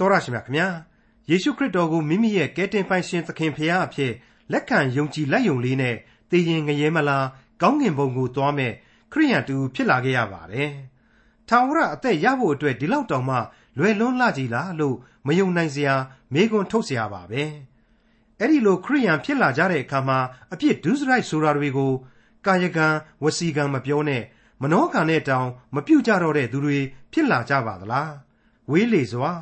[0.00, 0.68] တော်ရရှိမြခင်ဗျာ
[1.30, 4.12] ယေရှုခရစ်တော်ကိုမိမိရဲ့ကယ်တင်ပိုင်ရှင်သခင်ဖရာအဖြစ်
[4.52, 5.96] လက်ခံယုံကြည်လက်ယုံလေးနဲ့
[6.30, 7.26] တည်ရင်ငရဲမလား
[7.62, 8.72] ကောင်းငင်ဘုံကိုသွားမဲ့
[9.12, 10.70] ခရိယန်တူဖြစ်လာခဲ့ရပါတယ်။
[11.48, 13.36] ထာဝရအသက်ရဖို့အတွက်ဒီလောက်တောင်မှ
[13.78, 15.94] လွယ်လွန်းလာကြည်လားလို့မယုံနိုင်စရာ
[16.34, 17.42] မေကွန်ထုတ်စရာပါပဲ။
[18.40, 20.18] အဲ့ဒီလိုခရိယန်ဖြစ်လာကြတဲ့အခါမှာ
[20.52, 21.92] အပြစ်ဒုစရိုက်ဆိုတာတွေကို
[22.46, 22.86] ကာယကံ
[23.22, 24.22] ဝစီကံမပြောနဲ့
[24.62, 26.78] မနောကံနဲ့တောင်မပြုတ်ကြတော့တဲ့သူတွေ
[27.12, 28.10] ဖြစ်လာကြပါသလား။
[28.70, 29.32] ဝေးလေစွာ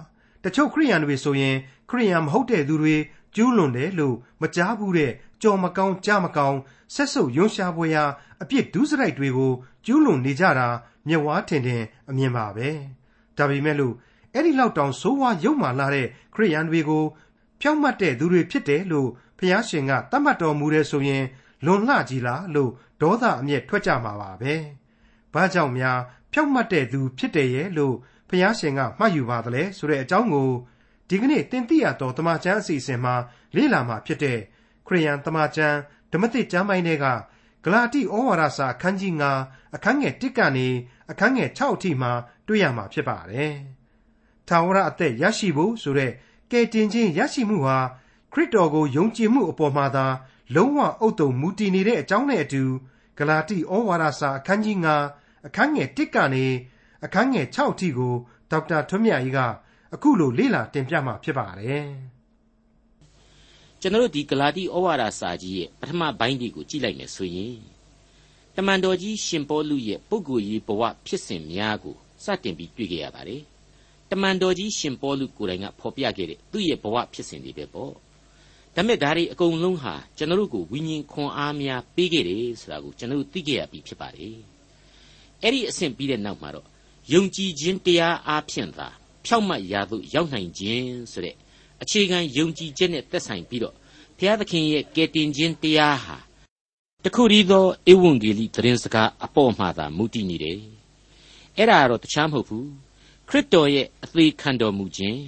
[0.44, 1.56] တချို့ခရိယန်တွေဆိုရင်
[1.90, 2.96] ခရိယန်မဟုတ်တဲ့သူတွေ
[3.34, 6.58] ကျူးလွန်တယ်လို့မကြားဘူးတဲ့ကြော်မကောင်းကြားမကောင်း
[6.94, 8.04] ဆက်ဆုပ်ယွန်းရှားပွဲရာ
[8.42, 9.52] အပြစ်ဒုစရိုက်တွေကို
[9.86, 10.68] ကျူးလွန်နေကြတာ
[11.08, 12.68] မျက်ဝါးထင်ထင်အမြင်ပါပဲ
[13.36, 13.94] ဒါပေမဲ့လို့
[14.34, 17.04] အဲ့ဒီလောက်တောင်ဆိုးဝါးရုပ်မာလာတဲ့ခရိယန်တွေကို
[17.60, 21.24] ဖြောင့်မတ်တဲ့သူတွေဖြစ်တယ်လို့ဖျားရှင်ကသတ်မှတ်တော်မူတဲ့ဆိုရင်
[21.64, 22.70] လွန်လှကြီးလားလို့
[23.00, 24.54] ဒေါသအမျက်ထွက်ကြမှာပါပဲ။
[25.34, 25.98] ဘာကြောင့်များ
[26.32, 27.94] ဖြောင့်မတ်တဲ့သူဖြစ်တယ်ရဲ့လို့
[28.28, 30.50] ဖျားရှင်ကမှတ်ယူပါသလဲဆိုတဲ့အကြောင်းကို
[31.08, 33.14] ဒီကနေ့တင်ပြရတော်တမချန်းအစီအစဉ်မှာ
[33.56, 34.38] လေ့လာမှာဖြစ်တဲ့
[34.86, 35.76] ခရိယန်တမချန်း
[36.12, 37.06] ဓမ္မသစ်ကျမ်းပိုင်းတွေက
[37.64, 39.12] ဂလာတိဩဝါဒစာအခန်းကြီး
[39.44, 40.68] 9အခန်းငယ်1ကနေ
[41.10, 42.12] အခန်းငယ်6အထိမှာ
[42.46, 43.54] တွေ့ရမှာဖြစ်ပါတယ်။
[44.48, 46.12] ထာဝရအသက်ရရှိဖို့ဆိုတဲ့
[46.50, 47.78] ကယ်တင်ခြင်းရရှိမှုဟာ
[48.32, 50.06] ခရစ်တော်ကိုယုံကြည်မှုအပေါ်မှာသာ
[50.54, 52.62] လုံးဝအုတ်တုံမူတည်နေတဲ့အကြောင်းနဲ့အတူ
[53.18, 54.76] ဂလာတိဩဝါဒစာအခန်းကြီး
[55.12, 56.46] 9အခန်းငယ်1ကနေ
[57.04, 58.14] အခန်းငယ်6အထိကို
[58.50, 59.38] ဒေါက်တာထွန်းမြတ်ကြီးက
[59.94, 61.86] အခုလိုလေ့လာတင်ပြမှာဖြစ်ပါတယ်
[63.80, 67.56] ကျွန်တော်တို့ဒီဂလာတိဩဝါဒစာကြီးရဲ့ပထမပိုင်းဒီကိုကြည့်လိုက်မယ်ဆိုရင်
[68.56, 73.42] တမန်တော်ကြီးရှင်ပေါလုရဲ့ပုဂ္ဂိုလ်ရေးဘဝဖြစ်စဉ်များကိုစတင်ပြီးတွေ့ကြရပါတယ်
[74.10, 77.92] တမန်တော်ကြီးရှင်ပေါလုကိုယ်တိုင်ကဖော်ပြခဲ့တဲ့သူ့ရဲ့ဘဝဖြစ်စဉ်တွေပဲပေါ့
[78.74, 84.36] ဒါမဲ့ဒါတွေအကုန်လုံးဟာကျွန်တော်တို့ကိုဝိညာဉ်ခွန်အားများပေးခဲ့တယ်ဆိုတာကိုကျွန်တော်တို့သိခဲ့ရပြီဖြစ်ပါတယ်
[85.42, 86.66] အဲ့ဒီအဆင့်ပြီးတဲ့နောက်မှာတော့
[87.13, 88.87] ယုံကြည်ခြင်းတရားအားဖြင့်သာ
[89.25, 91.35] ဖြောက်မတ်ရာသို့ရောက်နိုင်ခြင်းဆိုတဲ့
[91.81, 93.75] အခြေခံယုံကြည်ချက်နဲ့သက်ဆိုင်ပြီးတော့
[94.17, 96.17] ဘုရားသခင်ရဲ့ကယ်တင်ခြင်းတရားဟာ
[97.03, 100.59] တခုတည်းသောဧဝံဂေလိသတင်းစကားအပေါ်မှာသာမူတည်နေတယ်။
[101.57, 102.65] အဲ့ဒါကတော့တခြားမဟုတ်ဘူး။
[103.29, 105.19] ခရစ်တော်ရဲ့အသေးခံတော်မူခြင်း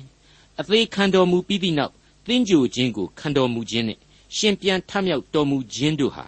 [0.59, 1.94] အသေးခံတော်မူပြီးသည့်နောက်
[2.28, 4.00] သင်ကြိုခြင်းကိုခံတော်မူခြင်းနဲ့
[4.35, 6.25] ရှင်ပြန်ထမြောက်တော်မူခြင်းတို့ဟာ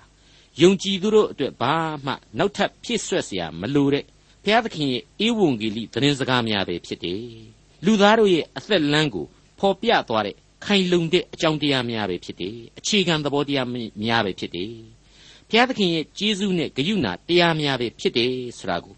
[0.62, 4.06] ယုံကြည်သူတို့အတွက်ဘာမှနောက်ထပ်ဖြစ်ဆွက်เสียမလိုတဲ့
[4.45, 7.23] ဘုရားသခင်ရဲ့ဧဝံဂေလိသတင်းစကားများပဲဖြစ်တယ်။
[7.85, 9.27] လူသားတို့ရဲ့အသက်လမ်းကို
[9.59, 13.69] ဖော်ပြသွားတဲ့ခိုင်လုံတဲ့အကြောင်းတရားများပဲဖြစ်တယ်။အခြေခံသဘောတရား
[14.05, 14.73] များပဲဖြစ်တယ်။
[15.49, 18.95] ဘုရားသခင်ရဲ့ကျေးဇူးနဲ့ဂရုဏာတရားများပဲဖြစ်တယ်ဆိုတာကို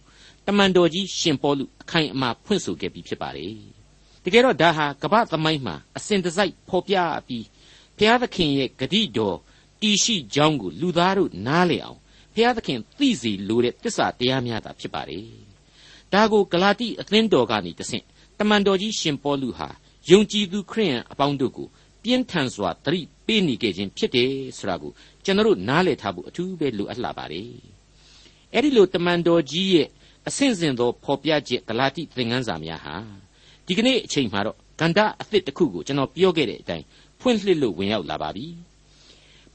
[0.47, 3.55] တမန်တော်ကြီးရှင်ပေါလုအခိုင်အမာဖွင့်ဆိုခဲ့ပြီးဖြစ်ပါတယ်။
[4.25, 7.45] တကယ်တော့ဒါဟာကမ္ဘာသမိုင်းမှာအစဉ်တစိုက်ဖော်ပြပြီး
[7.97, 9.37] ဘုရားသခင်ရဲ့ဂတိတော်
[9.81, 12.01] တည်ရှိကြောင်းကိုလူသားတို့နားလည်အောင်
[12.35, 15.27] ဘုရားသခင်သိစေလိုတဲ့တစ္ဆာတရားများသာဖြစ်ပါတယ်။
[16.13, 18.05] ဒါကိုဂလာတိအသင်းတော်ကနေတဆင့်
[18.39, 19.69] တမန်တော်ကြီးရှင်ပေါလုဟာ
[20.11, 21.69] ယုံကြည်သူခရိယန်အပေါင်းတို့ကို
[22.03, 24.93] ပြင်းထန်စွာသတိပေးနေကြခြင်းဖြစ်တယ်ဆိုတာကို
[25.25, 27.51] ကျွန်တော်တို့နားလည်ထားဖို့အထူးပဲလိုအပ်လာပါတယ်။
[28.55, 29.89] အဲ့ဒီလိုတမန်တော်ကြီးရဲ့
[30.29, 32.95] အဆင့်ဆင့်သောဖော်ပြချက်ဂလာတိသင်ခန်းစာများဟာ
[33.67, 36.85] ဒီကနေ့အချိန်မှာတော့ကန္တာအသစ်တစ်ခုကိုကျွန်တော်ပြောခဲ့တဲ့အတိုင်း
[37.21, 38.47] ဖွင့်လှစ်လို့ဝင်ရောက်လာပါပြီ။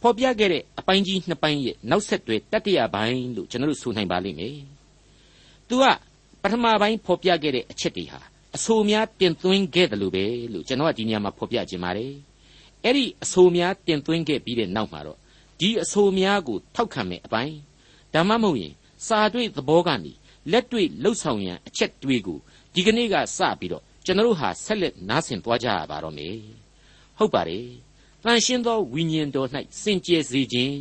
[0.01, 4.57] ဖော်ပြခဲ့တဲ့အပိုင်းကြီးနှစ်ပိုင်းရဲ့နောက်ဆက်တွဲတတိယပိုင်းလို့ကျွန်တော်တို့ဆိုနိုင်ပါလိမ့်မယ်။
[5.67, 5.85] သူက
[6.41, 8.19] ပထမပိုင်းဖော်ပြခဲ့တဲ့အချက်တွေဟာ
[8.55, 12.13] အဆိုများတင်သွင်းခဲ့တယ်လို့ပဲလို့ကျွန်တော်ကဒီနေရာမှာဖော်ပြခြင်းပါတယ်
[12.83, 15.17] အဲ့ဒီအဆိုများတင်သွင်းခဲ့ပြီးတဲ့နောက်မှာတော့
[15.59, 17.55] ဒီအဆိုများကိုထောက်ခံမဲ့အပိုင်း
[18.13, 18.73] ဒါမှမဟုတ်ရင်
[19.07, 20.13] စာတွေ့သဘောကနေ
[20.51, 22.39] လက်တွေ့လှုပ်ဆောင်ရန်အချက်တွေကို
[22.73, 26.35] ဒီကနေ့ကစပြီးတော့ကျွန်တော်ဟာဆက်လက်နားဆင်သွားကြရပါတော့မယ်
[27.17, 27.65] ဟုတ်ပါတယ်
[28.23, 29.49] တန်ရှင်းသောဝိညာဉ်တော်၌
[29.81, 30.75] စင်ကြယ်စေခြင်း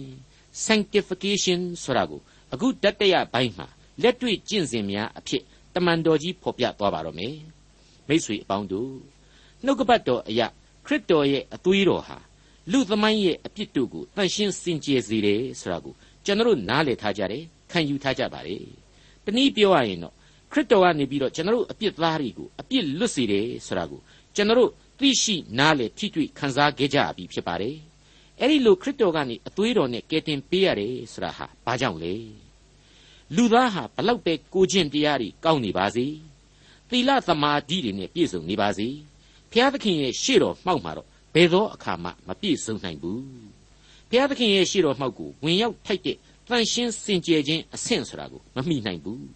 [0.67, 2.21] sanctification ဆိုတာကို
[2.53, 3.67] အခုတတရပိုင်းမှာ
[4.03, 5.43] လက်တွေ့ကျင့်စဉ်များအဖြစ်
[5.75, 7.37] တမန်တော်ကြီးဖော်ပြသွားပါတော့မယ်
[8.09, 8.93] မိษွေအပေါင်းတို့
[9.65, 10.47] နှုတ်ကပတ်တော်အရာ
[10.87, 12.19] ခရစ်တော်ရဲ့အသွေးတော်ဟာ
[12.73, 15.95] လူသမိုင်းရဲ့အပြစ်တို့ကိုတန်ရှင်းစင်ကြယ်စေတယ်ဆိုတာကို
[16.25, 18.63] ကျွန်တော်နားလည်ထားကြတယ်ခံယူထားကြပါတယ်
[19.25, 20.15] တနည်းပြောရရင်တော့
[20.53, 24.01] ခရစ်တော်ကနေပြီးတော့ကျွန်တော်အပြစ်သားတွေကိုအပြစ်လွတ်စေတယ်ဆိုတာကို
[24.37, 27.77] ကျွန်တော် သိရှိနားလည်ထိတွေ့ခံစားခဲ့ကြပြီဖြစ်ပါတယ်
[28.41, 32.15] အဲ့ဒီလိုခရစ်တော်ကနေအသွေးတော်နဲ့ကယ်တင်ပေးရတယ်ဆိုတာဟာဘာကြောင့်လဲ
[33.37, 36.07] လူသားဟာဘလောက်ပဲကိုကျင့်တရားတွေကောင်းနေပါစေ
[36.91, 38.89] သီလသမာဓိတွေနဲ့ပြည့်စုံနေပါစေ
[39.51, 43.23] ဘုရားသခင်ရဲ့ရှေ့တော်မှောက်မှာတော့ဘယ်သောအခါမှမပြည့်စုံနိုင်ဘူး
[44.09, 46.17] ဘုရားသခင်ရဲ့ရှေ့တော်မှောက်ကိုဝင်ရောက်ထိုက်တဲ့
[46.49, 49.27] တန်ရှင်းစင်ကြယ်ခြင်းအဆင့်ဆိုတာကိုမမိနိုင်ဘူး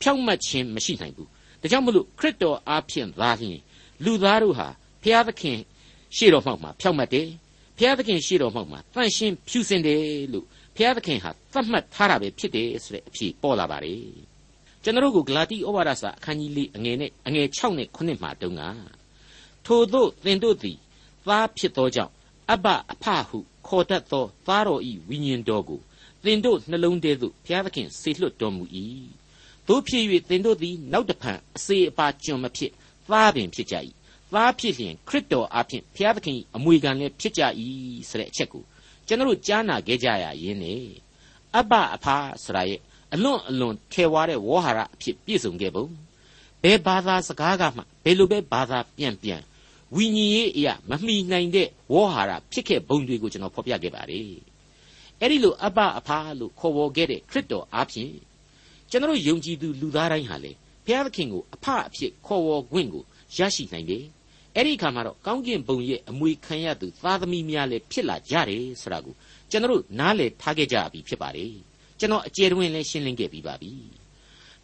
[0.00, 1.28] ဖြောင့်မတ်ခြင်းမရှိနိုင်ဘူး
[1.60, 3.60] ဒါကြောင့်မလို့ခရစ်တော်အားဖြင့်သာလျှင်
[4.04, 4.68] လူသားတို့ဟာ
[5.08, 5.58] ဘုရားသခင်
[6.16, 7.28] ရှေ့တော်မှောက်မှာဖြောင့်မတ်တယ်
[7.78, 10.02] ဘုရားသခင်ရှေ့တော်မှောက်မှာတန်ရှင်းဖြူစင်တယ်
[10.32, 10.46] လို့
[10.76, 14.02] ဘုရားသခင်ဟာသတ်မှတ်ထားတာပဲဖြစ်တယ်ဆိုတဲ့အဖြေပေါ်လာပါတယ်
[14.82, 18.62] ကျွန်တော်တို့ကဂလာတိဩဝါဒစာအခန်းကြီး၄အငယ်နဲ့အငယ်6နဲ့9မှာတုန်းက
[19.66, 20.78] ထိုသို့သင်တို့သည်
[21.26, 22.12] သားဖြစ်သောကြောင့်
[22.52, 25.80] အဘအဖဟုခေါ်တတ်သောသားတော်ဤဝိညာဉ်တော်ကို
[26.24, 28.64] သင်တို့နှလုံးထဲသို့ဘုရားသခင်ဆေလွတ်တော်မူ၏
[29.68, 32.72] တို့ဖြစ်၍သင်တို့သည်နောက်တဖန်အစေအပါကျွန်မဖြစ်
[33.10, 33.76] သားပင်ဖြစ်ကြ၏
[34.34, 37.42] သားဖြစ်လျင်ခရစ်တော်အဖင်ဘုရားသခင်အမွေခံလည်းဖြစ်ကြ၏
[38.08, 38.62] ဆိုတဲ့အချက်ကို
[39.06, 40.82] ကျွန်တော်တို့ကြားနာခဲ့ကြရရင်းနဲ့
[41.56, 42.06] အဘအဖ
[42.44, 42.80] ဆိုတာရဲ့
[43.14, 45.86] အလွန်အလွန်ထေဝါတဲ့ဝေါ်ဟာရအဖြစ်ပြည့်စုံခဲ့ပုံ
[46.62, 49.42] ဘယ်ဘာသာစကားကမှဘယ်လိုပဲဘာသာပြန်ပြန်
[49.94, 54.24] ဝိညာဉ်ရေးအရာမမှီနိုင်တဲ့ဝေါ်ဟာရဖြစ်ခဲ့ပုံတွေကိုကျွန်တော်ဖော်ပြခဲ့ပါတယ်
[55.20, 56.08] အဲ့ဒီလိုအဘအဖ
[56.38, 58.12] လို့ခေါ်ဝေါ်ခဲ့တဲ့ခရစ်တော်အဖင်
[58.90, 60.52] ကျွန်တော်ယုံကြည်သူလူသားတိုင်းဟာလေ
[60.84, 63.04] ဘုရားသခင်ကိုအဖအဖြစ်ခေါ်ဝေါ်ခွင့်ကို
[63.36, 64.04] ရရှိနိုင်တယ်
[64.54, 69.14] အဲ့ဒီအခါမှာတော့ကောင်းကင်ဘုံရဲ့အမွေခံရသူသားသမီးများလည်းဖြစ်လာကြတယ်ဆိုတာကို
[69.50, 71.52] ကျွန်တော်နားလည်ထားခဲ့ကြပြီဖြစ်ပါတယ်
[71.98, 73.72] ကျွန်တော်အကျယ်တွင်လည်းရှင်းလင်းခဲ့ပြီးပါပြီ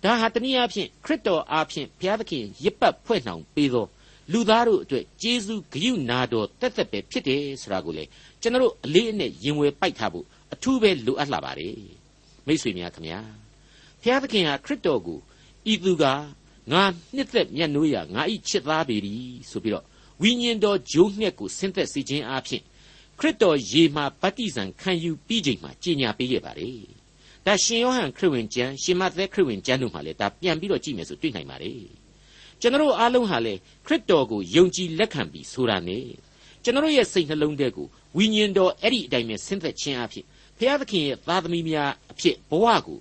[0.03, 3.87] ဒါဟာတနည်းအားဖြင့်ခရစ်တော်အားဖြင့်ဘုရားသခင်ရစ်ပတ်ဖွဲ့နှောင်ပေးသော
[4.33, 8.05] လူသားတို့အတွက်ဂျေဇုဂရုနာတော်တက်တက်ပဲဖြစ်တယ်ဆိုတာကိုလေ
[8.43, 11.77] ကျွန်တော်အလေးအနက်ရင်ဝယ်ပိုက်ထားဖို့အထူးပဲလိုအပ်လာပါတယ်
[12.47, 13.21] မိတ်ဆွေများခင်ဗျာ
[14.03, 15.19] ဘုရားသခင်ဟာခရစ်တော်ကို
[15.73, 16.05] ဤသူက
[16.73, 16.83] ငါ
[17.15, 19.85] နှစ်သက်မျက်နှိုးရငါဤချစ်သားပေသည်ဆိုပြီးတော့
[20.23, 22.63] ဝိညာဉ်တော်ဂျိုးငှက်ကိုဆင်းသက်စေခြင်းအပြင်
[23.19, 26.79] ခရစ်တော်ရေမှာဗတ္တိဇံခံယူပြီးချိန်မှာကြီးညာပေးခဲ့ပါတယ်။
[27.47, 31.81] ဒါရှင်ယောဟန်ခရစ်ဝင်ကျမ်းရှင်မသက်ခရစ်ဝင်ကျမ်းတို့မှာလည်းဒါပြန်ပြီးတော့ကြည့်မယ်ဆိုတွေ့နိုင်ပါတယ်။
[32.61, 33.55] ကျွန်တော်အားလုံးဟာလေ
[33.87, 36.07] ခရစ်တော်ကိုယုံကြည်လက်ခံပြီးဆိုတာနဲ့
[36.63, 37.87] ကျွန်တော်ရဲ့စိတ်နှလုံးထဲကို
[38.17, 40.25] ဝိညာဉ်တော်အဲ့ဒီအတိုင်းပဲဆင်းသက်ခြင်းအဖြစ်
[40.59, 42.99] ဘုရားသခင်ရဲ့သားသမီးများအဖြစ်ဘဝကို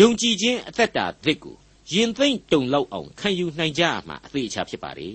[0.00, 1.56] ယုံကြည်ခြင်းအသက်တာသစ်ကို
[1.92, 5.10] ရင်သိမ့်တုံလောက်အောင်ခံယူနိုင်ကြမှာအသေးအချာဖြစ်ပါလေ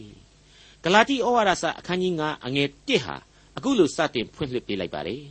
[0.83, 3.15] ဂလာတိဩဝါဒစာအခန်းကြီး9အငယ်1ဟာ
[3.57, 5.23] အခုလိုစတင်ဖွင့်လှစ်ပေးလိုက်ပါတယ်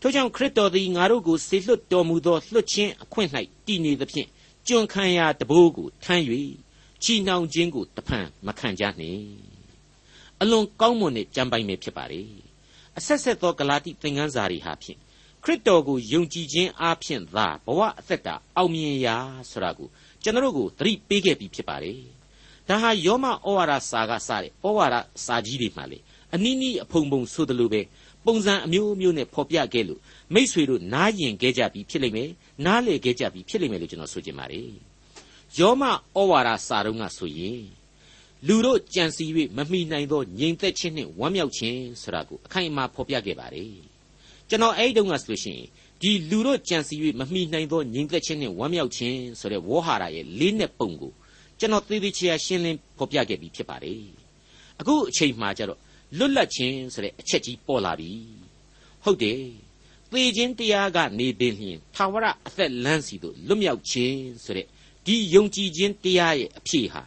[0.00, 3.30] ထို့ကြောင့်ခရစ်တော်သည်ငါတို့ကိုဆေလွတ်တော်မူသောလွတ်ခြင်းအခွင့်၌
[3.66, 4.28] တည်နေသဖြင့်
[4.66, 6.24] ကျွန်ခံရတဘိုးကိုထမ်း၍
[7.02, 9.22] ချီနှောင်ခြင်းကိုတဖန်မခံကြနှင့်
[10.40, 12.22] အလွန်ကောင်းမွန်တဲ့ကြံပိုင်ပဲဖြစ်ပါလေ
[12.98, 14.98] အဆက်ဆက်သောဂလာတိသင်ခန်းစာတွေဟာဖြင့်
[15.44, 19.16] ခရစ်တော်ကိုယုံကြည်ခြင်းအပြင်သာဘဝအသက်တာအောင်မြင်ရာ
[19.50, 19.88] ဆိုတာကို
[20.22, 21.98] ကျွန်တော်တို့ကိုသတိပေးခဲ့ပြီးဖြစ်ပါတယ်။
[22.68, 25.98] ဒါဟာယောမဩဝါဒစာကစတဲ့ဩဝါဒစာကြီးတွေမှာလေ
[26.34, 27.80] အနည်းနည်းအဖုံဖုံဆိုသလိုပဲ
[28.26, 30.00] ပုံစံအမျိုးမျိုးနဲ့ဖော်ပြခဲ့လို့
[30.34, 32.30] မိษွေတို့နားယင်ခဲ့ကြပြီးဖြစ်လိမ့်မယ်။
[32.66, 34.70] နားလေခဲ့ကြပြီးဖြစ်လိမ့်မယ်လို့ကျွန်တော်ဆိုချင်ပါတယ်။
[35.58, 35.90] ယောမဩ
[36.30, 37.62] ဝါဒစာတုံးကဆိုရင်
[38.46, 39.24] လူတို့ကြံစီ၍
[39.56, 43.72] မမိနိုင်သောငြိမ်သက်ခြင်းနှင့်ဝမ်းမြောက်ခြင်းဆိုတာကိုအခိုင်အမာဖော်ပြခဲ့ပါတယ်။
[44.48, 45.66] ကျွန်တော်အဲ့ဒီတုန်းကဆိုလို့ရှိရင်
[46.00, 51.12] ဒီလူတို့ကြံစီ၍မမိနိုင်သောညီသက်ခြင်းနဲ့ဝမ်းမြောက်ခြင်းဆိုတဲ့ဝေါ်ဟာရရဲ့လေးနဲ့ပုံကို
[51.58, 54.02] ကျွန်တော်သေသေးချာရှင်းလင်းဖော်ပြခဲ့ပြီးဖြစ်ပါတယ်
[54.80, 55.80] အခုအချိန်မှကျတော့
[56.18, 58.12] လွတ်လပ်ခြင်းဆိုတဲ့အချက်ကြီးပေါ်လာပြီ
[59.04, 59.40] ဟုတ်တယ်
[60.10, 64.66] သေခြင်းတရားကနေပင်လျင်သာဝရအသက်လန်းစီတို့လွတ်မြောက်ခြင်းဆိုတဲ့
[65.06, 67.02] ဒီယုံကြည်ခြင်းတရားရဲ့အဖြစ်ဟာ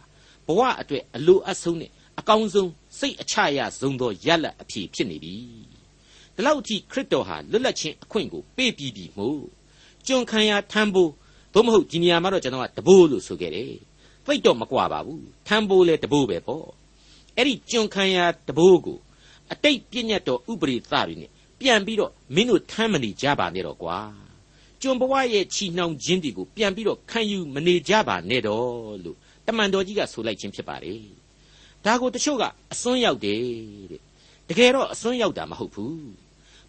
[0.46, 5.36] ဘဝအတွက်အလိုအဆုံးနဲ့အကောင်းဆုံးစိတ်အချရဆုံးသောရလတ်အဖြစ်ဖြစ်နေပြီ
[6.36, 9.42] ဒီလောက်အထိခရစ်တော်ဟာလွတ်လပ်ခြင်းအခွင့်ကိုပေးပြီးပြီမို့
[10.06, 11.10] ကျွန်ခံရထမ်းဖို့
[11.54, 13.72] သို့မဟုတ်ဒီနေရာမှာတော့ကျွန်တော်ကတဘိုးလို့ဆိုခဲ့တယ်
[14.26, 16.66] သိတော့မကွာပါဘူးထမ်းဖို့လဲတဘိုးပဲပေါ့
[17.36, 18.18] အဲ့ဒီကျွန်ခံရ
[18.48, 18.98] တဘိုးကို
[19.52, 21.30] အတိတ်ပြည့်ညတ်တော်ဥပရိသတွေနဲ့
[21.60, 23.98] ပြန်ပြီးတော့မင်းတို့ထမ်းမနေကြပါနဲ့တော့ကွာ
[24.82, 31.02] ကျွန်ဘဝရဲ့ချီနှောင်ခြင်းတွေကိုပြန်ပြီးတော့ခံယူမနေကြပါနဲ့တော့လို့တမန်တော်ကြီးကဆိုလိုက်ခြင်းဖြစ်ပါတယ်
[31.84, 33.40] ဒါကိုတချို့ကအစွန်းရောက်တယ်
[33.90, 34.00] တဲ့
[34.48, 36.21] တကယ်တော့အစွန်းရောက်တာမဟုတ်ဘူး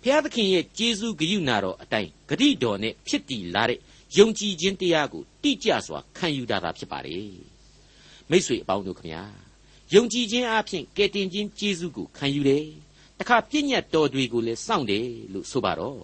[0.03, 3.79] ဘုရားသခင်ရဲ့ကျေးဇူးဂရုဏာတော်အတိုင်းဂတိတော်နဲ့ဖြစ်တည်လာတဲ့
[4.17, 7.17] ယုံကြည်ခြင်းတရားကိုတိကျစွာခံယူတာသာဖြစ်ပါလေ
[8.29, 9.24] မိษွေအပေါင်းတို့ခမညာ
[9.93, 12.65] ယုံကြည်ခြင်းအပြင်ကယ်တင်ခြင်းကျေးဇူးကိုခံယူတယ်
[13.19, 15.98] တခါပြည့်ညတ်တော်တွေကိုလည်းစောင့်တယ်လို့ဆိုပါတော့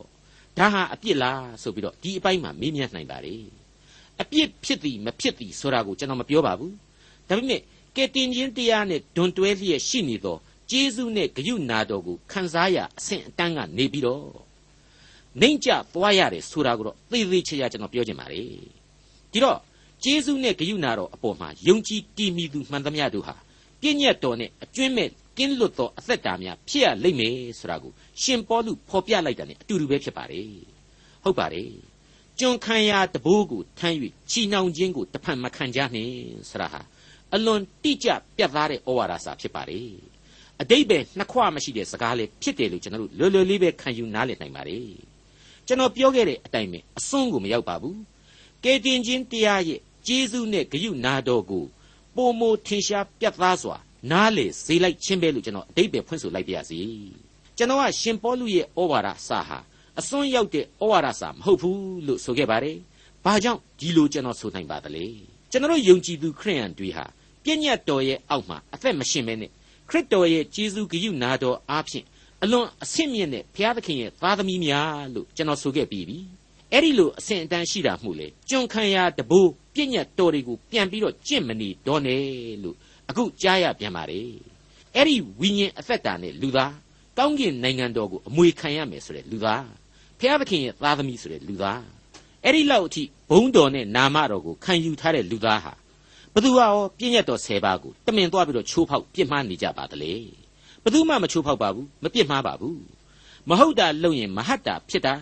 [0.57, 3.35] ဒါဟာအပြစ်လားဆိုပြီးတော့ဒီအပိုင်းမှာမေးမြန်းနိုင်ပါလေ
[4.21, 6.75] အပြစ်ဖြစ်သည်မဖြစ်သည်ဆိုတာကိုကျွန်တော်မပြောပါဘူး
[7.27, 7.61] ဒါပေမဲ့
[7.95, 10.37] ကယ်တင်ခြင်းတရားနဲ့ဒွန်တွဲလျက်ရှိနေသော
[10.71, 14.27] ကျေးဇူးနဲ့ဂရုနာတော်ကိုခံစားရအဆင့်အတန်းကနေပြီးတော့
[15.39, 18.45] နှိမ့်ကြသွားရတယ်ဆိုတာကိုတော့သေသေးချာချာကျွန်တော်ပြောချင်ပါတယ်
[19.31, 19.57] ဒီတော့
[20.03, 23.35] ကျေးဇူးနဲ့ဂရုနာတော်အပေါ်မှာယုံကြည်တည်မိသူမှန်သမျှတို့ဟာ
[23.81, 30.49] ပြည့်ညတ်တော်နဲ့အကျွင့်မဲ့ကင်းလွတ်သောအသက်တာများဖြစ်ရလိမ့်မယ်ဆိုတာကိုရှင်ပေါလုဖော်ပြလိုက်တာ ਨੇ အတူတူပဲဖြစ်ပါတယ်
[31.23, 31.71] ဟုတ်ပါတယ်
[32.39, 33.95] ကျွန်ခံရတဘိုးကိုထမ်း၍
[34.31, 36.13] ချီနှောင်ခြင်းကိုတဖန်မခံကြနှင့်
[36.49, 36.81] ဆရာဟာ
[37.33, 38.07] အလွန်တိကျ
[38.37, 39.89] ပြတ်သားတဲ့ဩဝါဒစာဖြစ်ပါတယ်
[40.61, 44.87] အတိတ်ပဲနှစ်ခွမရှိတဲ့စကားလေးဖြစ်တယ်လို့ကျွန်တော်တို့လွယ်လွယ်လေးပဲခံယူနားလည်နိုင်ပါတယ်
[45.67, 47.99] ကျွန်တော်ပြောခဲ့တဲ့အတိုင်းပဲအစွန်းကိုမရောက်ပါဘူး
[48.63, 51.65] ကယ်တင်ခြင်းတရားရဲ့ကျေးဇူးနဲ့ဂရုနာတော်ကို
[52.15, 53.75] ပုံမထင်ရှားပြတ်သားစွာ
[54.11, 56.79] နားလေစေလိုက်ခြင်းပဲလို့ကျွန်တော်အတိတ်ပဲဖွင့်ဆိုလိုက်ပါရစေ
[57.57, 59.59] ကျွန်တော်ကရှင်ပေါလုရဲ့ဩဝါဒစာဟာ
[59.99, 62.77] အစွန်းရောက်တဲ့ဩဝါဒစာမဟုတ်ဘူးလို့ဆိုခဲ့ပါတယ်
[63.25, 65.05] ဘာကြောင့်ဒီလိုကျွန်တော်ဆိုနိုင်ပါသလဲ
[65.51, 67.05] ကျွန်တော်ယုံကြည်သူခရိယန်တွေဟာ
[67.43, 69.51] ပြည့်ညတ်တော်ရဲ့အောက်မှာအသက်မရှင်မဲနဲ့
[69.89, 72.05] ခခရစ်တော်ရဲ့ကျေးဇူးဂရုနာတော်အားဖြင့်
[72.43, 76.17] အလွန်အဆင့်မြင့်တဲ့ဘုရားသခင်ရဲ့သားသမီးများလို့ကျွန်တော်ဆိုခဲ့ပြီးပြီ
[76.71, 82.23] အဲ့ဒီလိုအဆင့်အတန်းရှိတာမှုလေကျွန်ခံရတဘိုးပြည့်ညတ်တော်တွေကိုပြန်ပြီးတော့ကြင့်မနေတော့နဲ့
[82.63, 82.75] လို့
[83.09, 84.29] အခုကြားရပြန်ပါတယ်
[84.95, 86.73] အဲ့ဒီဝိညာဉ်အသက်တာနဲ့လူသား
[87.17, 89.65] ကောင်းကင်နိုင်ငံတော်ကိုအမွေခံရမယ်ဆိုတဲ့လူသား
[90.19, 91.83] ဘုရားသခင်ရဲ့သားသမီးဆိုတဲ့လူသား
[92.43, 95.73] အဲ့ဒီလောက်အထိဘုံတော်နဲ့နာမတော်ကိုခံယူထားတဲ့လူသားဟာ
[96.33, 100.13] ဘသူဟာရောပြည့်ညတ်တော်၁၀ပါးကိုတမင်သွားပြီးတော့ချိုးဖောက်ပြစ်မှားနေကြပါတလေ
[100.83, 102.79] ဘသူမှမချိုးဖောက်ပါဘူးမပြစ်မှားပါဘူး
[103.49, 105.13] မဟုတ်တာလုပ်ရင်မဟတ်တာဖြစ်တာ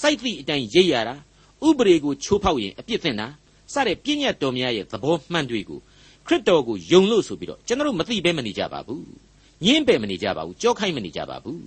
[0.00, 1.14] စိုက်သည့်အတိုင်းရိပ်ရတာ
[1.66, 3.28] ဥပဒေကိုချိုးဖောက်ရင်အပြစ်သင့်တာ
[3.72, 5.80] စတဲ့ပြည့်ညတ်တော်များရဲ့သဘောမှန်တွေကို
[6.26, 9.06] ခရစ်တော်ကိုယုံလို့ဆိုပြီးတော့ကျွန်တော်မသိဘဲမနေကြပါဘူး
[9.64, 11.64] ညင်းပယ်မနေကြပါဘူးကြောခိုင်းမနေကြပါဘူး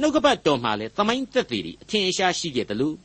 [0.00, 2.96] နှုတ်ကပတ်တော်မှာလဲသမိုင်းသက်သေတွေအထင်ရှားရှိခဲ့တယ်လို့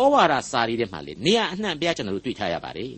[0.00, 2.94] ဩဝါဒစာရီထဲမှာလဲနေရာအနှံ့ပြကျွန်တော်တို့တွေ့ထားရပါတယ်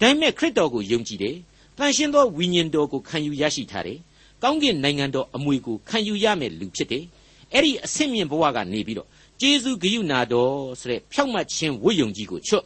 [0.00, 1.36] ဒါပေမဲ့ခရစ်တော်ကိုယုံကြည်တယ်
[1.78, 3.98] တန်ရှင်းသောဝိညာဉ်တော်ကိုခံယူရရှိထားတယ်
[4.42, 7.04] ကောင်းကင်နိုင်ငံတော်အမွေကိုခံယူရမယ်လူဖြစ်တယ်
[7.52, 9.08] အဲ့ဒီအဆင့်မြင့်ဘဝကနေပြီးတော့
[9.40, 12.64] ကျေးဇူးဂရုနာတော်ဆိုတဲ့ဖြောက်မှတ်ခြင်းဝိယုံကြီးကိုချွတ်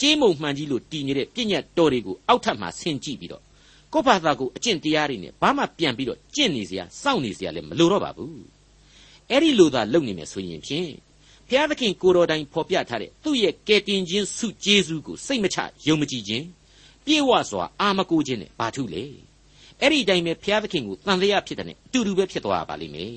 [0.00, 3.42] ကျေးမုံမှန်ကြီးလို့တည်နေတဲ့ပြည့်ညတ်တော်တွေကိုအောက်ထပ်မှာဆင်ကြည့်ပြီးတော့
[3.92, 8.44] ကိုယ့်ဘာသာကိုအကျင့်တရားတွေနဲ့ဘာမှပြန်ပြီးတော့ကျင့်နေစရာစောင့်နေစရာလည်းမလိုတော့ပါဘူး
[9.30, 10.88] အဲ့ဒီလိုသာလုပ်နေမယ်ဆိုရင်ဖြင့်
[11.48, 16.44] ဘုရားသခင်ကိုတော်တိုင်ဖော်ပြထားတဲ့သူ့ရဲ့ကယ်တင်ခြင်းစုကျေးဇူးကိုစိတ်မချယုံမကြည်ခြင်း
[17.04, 19.04] ပြေဝစွာအာမကိုခြင်းနဲ့ဘာထုလေ
[19.80, 23.12] အဲ့ဒီအတိုင်းပဲဘုရားသခင်ကိုတန်တရားဖြစ်တဲ့အတူတူပဲဖြစ်သွားပါလိမ့်မယ်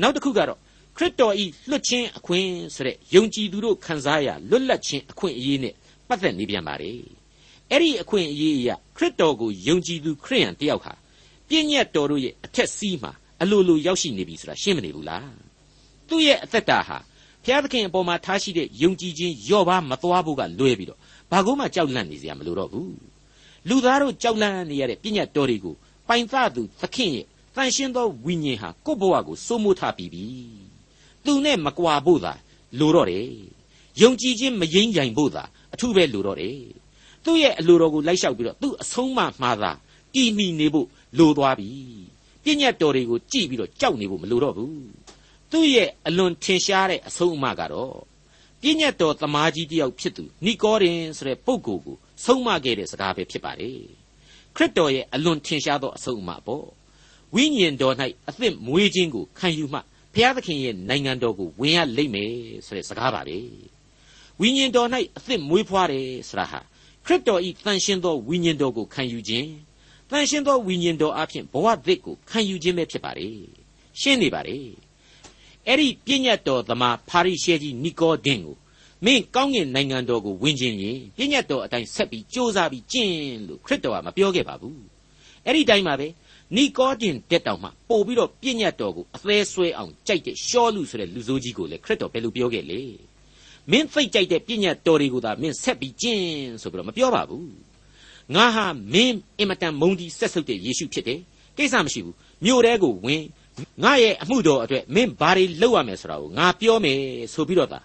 [0.00, 0.58] နောက်တစ်ခုကတော့
[0.96, 5.74] ခရစ်တော်ဤလွတ်ခြင်းအခွင့်ဆိုတဲ့ယုံကြည်သူတို့ခံစားရလွတ်လပ်ခြင်းအခွင့်အရေးနဲ့
[6.08, 6.92] ပတ်သက်နေပြန်ပါလေ
[7.70, 10.92] အဲ့ဒီအခွင့်အရေးအရခရစ်တော်ကိုယုံကြည်သူခရိယန်တယောက်ဟာ
[11.48, 15.30] ပြည့်ညတ်တော်တို့ရဲ့အထက်စီးမှာအလိုလိုရောက်ရှိနေပြီဆိုတာရှင်းမနေဘူးလား
[16.08, 16.98] သူ့ရဲ့အသက်တာဟာ
[17.44, 20.98] ဘုရားသခင်အပေါ်မှာထားရှိတဲ့ယုံကြည်ခြင်းလျော့ပါမသွားဖို့ကလွဲပြီးတော့
[21.30, 22.94] ဘာကိုမှကြောက်လန့်နေစရာမလိုတော့ဘူး
[23.68, 25.74] လူသားတို့ကြောက်လန့်နေရတဲ့ပြည့်ညတ်တော်တွေကို
[26.08, 30.24] ပိုင်သသူသခင်ရဲ့တန်ရှင်းသောဝိညာဉ်ဟာကိုယ့်ဘဝကိုစိုးမိုးထားပြီးပြီ
[31.24, 32.32] သူနဲ့မကွာဖို့သာ
[32.78, 33.26] လိုတော့တယ်
[34.02, 35.42] ယုံကြည်ခြင်းမယိမ့်ကြိုင်ဖို့သာ
[35.74, 36.58] အထူးပဲလိုတော့တယ်
[37.24, 39.72] သူ့ရဲ့အလိုတော်ကိုလိုက်လျှောက်ပြီးတော့သူ့အဆုံးမမှားတာ
[40.14, 40.86] တည်မီနေဖို့
[41.18, 41.68] လိုသွားပြီ
[42.44, 44.99] ပြည့်ညတ်တော်တွေကိုကြည်ပြီးတော့ကြောက်နေဖို့မလိုတော့ဘူး
[45.50, 47.96] သူ့ရဲ့အလွန်ထင်ရှားတဲ့အဆုံးအမကတော့
[48.60, 53.80] ပြည့်ညတ်တော်သမားကြီးတယောက်ဖြစ်သူနီကောဒင်ဆိုတဲ့ပုဂ္ဂိုလ်ကိုဆုံးမခဲ့တဲ့စကားပဲဖြစ်ပါတယ်
[54.56, 56.66] ခရစ်တော်ရဲ့အလွန်ထင်ရှားသောအဆုံးအမပေါ့
[57.34, 57.94] ဝိညာဉ်တော်၌
[58.28, 59.80] အသစ်မွေးခြင်းကိုခံယူမှ
[60.14, 62.32] ဘုရားသခင်ရဲ့နိုင်ငံတော်ကိုဝင်ရလိမ့်မယ်
[62.66, 63.38] ဆိုတဲ့စကားပါပဲ
[64.40, 66.60] ဝိညာဉ်တော်၌အသစ်မွေးဖွားတယ်ဆိုတာဟာ
[67.04, 69.48] ခရစ်တော်ဤတန်ရှင်းသောဝိညာဉ်တော်ကိုခံယူခြင်း
[70.10, 73.36] တန်ရှင်းသောဝိညာဉ်တော်အဖြစ်ဘဝသစ်ကိုခံယူခြင်းပဲဖြစ်ပါတယ်
[74.00, 74.66] ရှင်းနေပါတယ်
[75.66, 78.56] အဲ့ဒီပြည့်ညတ်တော်သမားဖာရိရှဲကြီးနီကောဒင်ကို
[79.04, 83.12] မင်းကောင်းကင်နိုင်ငံတော်ကိုဝင်ခြင်းရင်ပြည့်ညတ်တော်အတိုင်းဆက်ပြီးစ조사ပြီးကျင့်
[83.46, 84.80] လို့ခရစ်တော်ကမပြောခဲ့ပါဘူး
[85.46, 86.06] အဲ့ဒီတိုင်းပါပဲ
[86.56, 92.80] နီကောဒင်တက်တောင်မှပို့ပြီးတော့ပြည့်ညတ်တော်ကိုအသေးဆွဲအောင်ကြိုက်တဲ့ရှောလူဆိုတဲ့လူဆိုးကြီးကိုလည်းခရစ်တော်ဘယ်လိုပြောခဲ့လဲ
[93.70, 96.24] မင်းသိကြိုက်တဲ့ပြည့်ညတ်တော်တွေကိုသာမင်းဆက်ပြီးကျင့်
[96.62, 97.50] ဆိုပြီးတော့မပြောပါဘူး
[98.34, 101.20] ငါဟာမင်းအင်မတန်မုန်းတီးဆက်ဆုပ်တဲ့ယေရှုဖြစ်တယ်
[101.56, 103.22] ကိစ္စမရှိဘူးမြို့တဲကိုဝင်
[103.84, 107.00] ငါရဲ့အမှုတော်အတွက်မင်းဘာတွေလုပ်ရမယ်ဆိုတာကိုငါပြောမယ်
[107.34, 107.80] ဆိုပြီးတော့သာ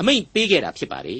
[0.00, 1.16] အမိန့်ပေးခဲ့တာဖြစ်ပါလေ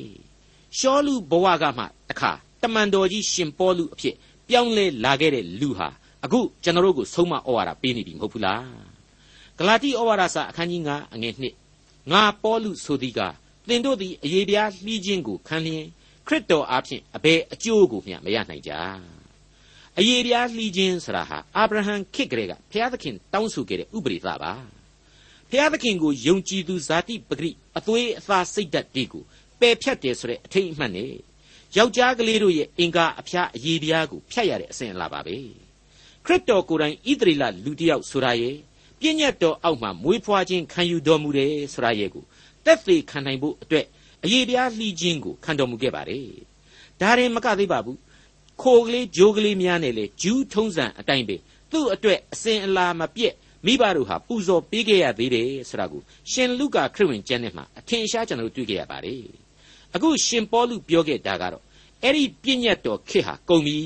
[0.79, 4.15] ရှောလူဘဝကမှတခါတမန်တော်ကြီးရှင်ပေါလုအဖြစ်
[4.49, 5.89] ပြောင်းလဲလာခဲ့တဲ့လူဟာ
[6.25, 8.65] အခုကျွန်တော်တို့ကိုဆုံးမဩဝါဒပေးနေပြီမဟုတ်ဘူးလား
[9.59, 11.35] ဂလာတိဩဝါဒစာအခန်းကြီး9အငယ်
[11.73, 13.21] 1ငါပေါလုဆိုသည်က
[13.69, 15.85] သင်တို့သည်အယေပြားလှီးခြင်းကိုခံလျင်
[16.27, 18.73] ခရစ်တော်အားဖြင့်အဘယ်အကျိုးကိုမျှမရနိုင်ကြ
[19.99, 24.53] အယေပြားလှီးခြင်းဆိုတာဟာအာဗြဟံခေတ်ကလေးကဘုရားသခင်တောင်းဆိုခဲ့တဲ့ဥပဒေသားပါ
[25.51, 29.23] ဘုရားသခင်ကိုယုံကြည်သူဇာတိပဂရိအသွေးအသားစိတ်ဓာတ်တွေကို
[29.61, 31.13] ပယ်ဖြတ်တယ်ဆိုတဲ့အထိတ်အမှတ်နဲ့
[31.77, 35.37] ယောက်ျားကလေးတို့ရဲ့အင်္ဂါအဖျားအယေပြားကိုဖြတ်ရတဲ့အစဉ်အလာပါပဲ
[36.25, 38.57] ခရစ်တော်ကိုယ်တိုင်ဣသရေလလူတစ်ယောက်ဆိုတာရဲ့
[39.01, 42.25] ပြည့်ညတ်တော်အောက်မှာမွေးဖွားခြင်းခံယူတော်မူတယ်ဆိုတာရဲ့ကို
[42.65, 43.87] တက်သေးခံနိုင်ဖို့အတွက်
[44.25, 46.27] အရေးပြားလှီးခြင်းကိုခံတော်မူခဲ့ပါတယ်
[47.01, 47.99] ဒါရင်မကသေးပါဘူး
[48.63, 51.37] ခိုကလေးဂျိုးကလေးများနဲ့လေဂျူးထုံးစံအတိုင်းပဲ
[51.73, 53.35] သူ့အတွက်အစဉ်အလာမပြည့်
[53.67, 59.23] မိဘတို့ဟာပူဇော်ပေးခဲ့ရသေးတယ်ဆိုတာကိုရှင်လုကာခရစ်ဝင်ကျမ်းထဲမှာအထင်ရှားကျွန်တော်တို့တွေ့ခဲ့ရပါတယ်
[59.95, 61.63] အခုရှင်ပေါလုပြောခဲ့တာကတော့
[62.03, 63.77] အဲ့ဒီပြည့်ညတ်တော်ခေတ်ဟာကုန်ပြီ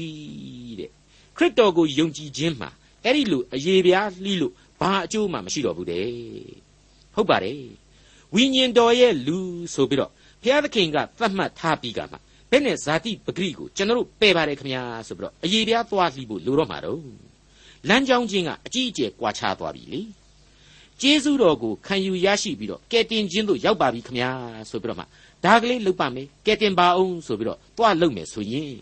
[0.80, 0.90] တဲ့
[1.36, 2.70] ခရစ်တော်ကိုယုံကြည်ခြင်းမှာ
[3.04, 6.08] အဲ့ဒီလိုအရေးပြားလှီးလို့ဘာအကျိုးမှမရှိတော့ဘူးတဲ့
[7.14, 7.60] ဟုတ်ပါတယ်
[8.34, 9.38] ဝိညာဉ်တော်ရဲ့လူ
[9.74, 10.10] ဆိုပြီးတော့
[10.42, 12.16] ဘုရားသခင်ကသတ်မှတ်ထားပြီးကမှ
[12.52, 17.00] ဘယ်နဲ့ဇာတိပဂရိကိုကျွန်တော်တို့ပယ်ပါတယ်ခင်ဗျာဆိုပြီးတော့အရေးပြားသွားလှီးဖို့လိုတော့မှာတော့
[17.88, 20.02] လမ်းကြောင်းချင်းကအကြီးအကျယ်ကွာခြားသွားပြီလေ
[21.00, 24.30] ကျေးဇူးတော်ကိုခံယူရရှိပြီးတော့ကယ်တင်ခြင်းတို့ရောက်ပါပြီခင်ဗျာ
[24.70, 25.04] ဆိုပြီးတော့မှ
[25.44, 28.76] ဒါကလေးလုပ်ပါမယ်ကယ်တင်ပါအောင်ဆိုပြီးတော့တွားလုပ်မယ်ဆိုရင်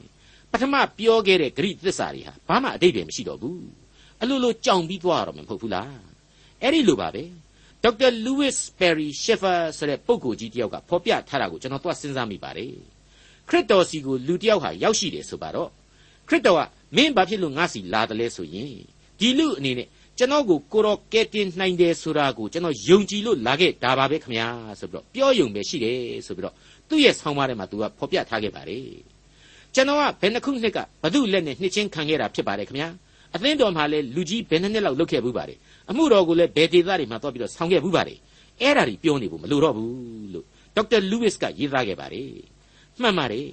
[0.50, 3.62] ပထမပြောခဲ့တဲ့ဂရိသစ္စာတွေဟာဘာမှအတိတ်ပဲမရှိတော့ဘူး
[4.22, 5.94] အလိုလိုကြောင်ပြီးသွားရတော့မှာမဟုတ်ဘူးလား
[6.62, 7.24] အဲ့ဒီလိုပါပဲ
[7.82, 12.72] ဒေါက်တာလူးဝစ်ပယ်ရီရှက်ဖာဆိုတဲ့ပုဂ္ဂိုလ်ကြီးတယောက်ကဖော်ပြထားတာကိုကျွန်တော်သွားစဉ်းစားမိပါတယ်
[13.50, 15.68] ခရစ်တော်စီကိုလူတယောက်ဟာရောက်ရှိတယ်ဆိုပါတော့
[16.28, 16.60] ခရစ်တော်က
[16.96, 18.72] မင်းဘာဖြစ်လို့ငါစီလာတယ်လဲဆိုရင်
[19.18, 19.88] ဒီလူအနေနဲ့
[20.18, 24.46] ကျွန်တော်ကိုကိုတော်ကဲတင်နိုင်တယ်ဆိုတာကိုကျွန်တော်ယုံကြည်လို့လာခဲ့ဒါပါပဲခမညာ
[24.80, 26.54] ဆိုပြီးတော့ပြောယုံပဲရှိတယ်ဆိုပြီးတော့
[26.88, 28.84] သူ့ရဲ့ဆောင်းပါးထဲမှာသူကဖော်ပြထားခဲ့ပါတယ်
[29.74, 32.88] ကျွန်တော်ကဘယ်နှခုနှစ်ကဘသူလက်နဲ့နှစ်ချင်းခံခဲ့တာဖြစ်ပါတယ်ခမညာ
[33.34, 35.58] အသင်းတော်မှာလည်းလူကြီးဘယ်နှစ်နှစ်လောက်လုပ်ခဲ့ဘူးပါတယ်
[35.90, 38.18] အမှုတော်ကိုလည်းဘယ်ဒေသတွေမှာသွားပြီးတော့ဆောင်ခဲ့ဘူးပါတယ်
[38.60, 40.44] အဲ့ဒါတွေပြောနေဖို့မလိုတော့ဘူးလို့
[40.76, 42.49] ဒေါက်တာလူးဝစ်ကရေးသားခဲ့ပါတယ်
[43.02, 43.50] မှန်ပါတယ်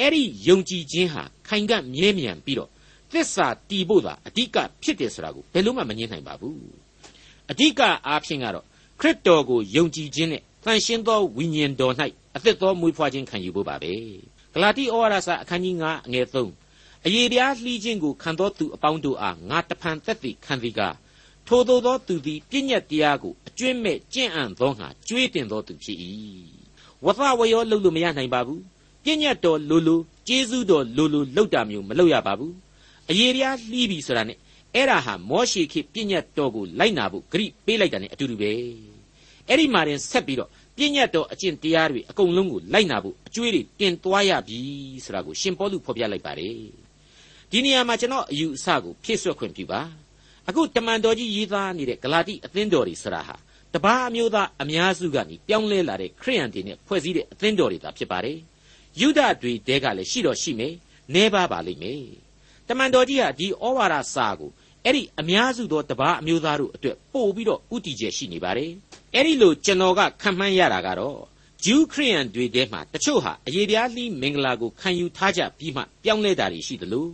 [0.00, 2.70] အဲ့ဒီယုံကြည်ခြင်းဟာခိုင်ကမြဲမြံပြီးတော့
[3.12, 6.60] သစ္စာတည်ဖို့သာအဓိကဖြစ်တယ်ဆိုတာကိုဘယ်လို့မှမငြင်းနိုင်ပါဘူး
[7.50, 8.64] အဓိကအားဖြင့်ကတော့
[9.00, 11.94] ခရစ်တော်ကိုယုံကြည်ခြင်းနဲ့တန်ရှင်းသောဝိညာဉ်တော်၌
[12.36, 13.94] အသက်သောမွေးဖွားခြင်းခံယူဖို့ပါပဲ
[14.52, 16.26] ဂလာတိဩဝါဒစာအခန်းကြီး9အငယ်
[16.64, 20.80] 3အယေပြားလှီးခြင်းကိုခံသောသူအပေါင်းတို့အားငါတဖန်သက်သည်ခံသည်က
[21.46, 25.98] ထိုသောသောသူသည်ပြည့်ညတ်တရားကိုအကျွင့်မဲ့ကျင့်အံ့သောငါကြွေးတင်သောသူဖြစ်၏
[27.04, 28.62] ဝသဝရောလှုပ်လို့မရနိုင်ပါဘူး
[29.06, 32.54] ပြည့်ညတ်တော်လိုလိုကျေးဇူးတော်လိုလိုလှုပ်တာမျိုးမလှုပ်ရပါဘူး
[33.10, 34.38] အယေပြားလှီးပြီဆိုတာနဲ့
[34.74, 38.52] အဲ့ဒါဟာမောရှေခေပြည့်ညတ်တော်ကိုလိုက်နာဖို့ဂရိပေးလိုက်တာ ਨੇ အတူတူပဲ
[39.48, 44.58] အဲ့ဒီမှာတင်ဆက်ပြီးတော့ပြည့်ညတ်တော်အကျင့်တရားတွေအကုန်လုံးကိုလိုက်နာဖို့အကျွေးတွေတင်သွားရပြီ
[45.04, 46.56] ဆိုတာကိုရှင်ပေါလုဖော်ပြလိုက်ပါတယ်
[47.50, 49.80] ဒီနေရာမှာကျွန်တော်အယူအဆကိုဖြည့်ဆွတ်ခွင့်ပြုပါ
[50.48, 53.36] အခုတမန်တော်ကြီးရေးသားနေတဲ့ဂလာတိအသင်းတော်တွေဆိုတာဟာ
[53.74, 58.38] တပါးအမျိုးသားအများစုကနေပြောင်းလဲလာတဲ့ခရိယန်တွေနဲ့ဖွဲ့စည်းတဲ့အသင်းတော်တွေသာဖြစ်ပါတယ်
[59.00, 60.74] ယူဒတွေတဲကလည်းရှိတော့ရှိမယ်
[61.14, 62.04] နဲပါပါလိမ့်မယ်
[62.68, 64.50] တမန်တော်ကြီးဟာဒီဩဝါဒစာကို
[64.84, 68.70] အဲ့ဒီအများစုသောတပါးအမျိုးသားတို့အတွက်ပို့ပြီးတော့ဥတီကျရှိနေပါတယ်
[69.14, 71.18] အဲ့ဒီလိုကျွန်တော်ကခံမှန်းရတာကတော့
[71.64, 77.06] ဂျူးခရိယန်တွေထဲမှာတချို့ဟာအယေပြားလှီးမင်္ဂလာကိုခံယူထားကြပြီးမှပြောင်းလဲတာတွေရှိသလို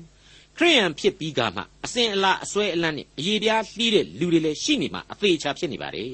[0.56, 6.08] ခရိယန်ဖြစ်ပြီးကမှအစဉ်အလာအစွဲအလန့်နဲ့အယေပြားလှီးတဲ့လူတွေလည်းရှိနေမှာအသေးချာဖြစ်နေပါတယ်